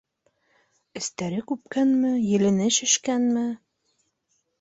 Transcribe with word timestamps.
Эстәре 0.99 1.43
күпкәнме, 1.51 2.13
елене 2.31 2.71
шешкәнме... 2.79 3.45